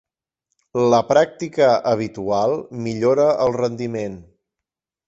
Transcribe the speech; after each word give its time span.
La 0.93 1.01
pràctica 1.09 1.67
habitual 1.91 2.57
millora 2.87 3.31
el 3.47 3.57
rendiment. 3.63 4.19